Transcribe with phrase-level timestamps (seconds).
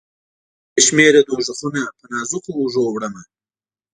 [0.03, 0.05] دا
[0.75, 3.23] بې شمیره دوږخونه په نازکو اوږو، وړمه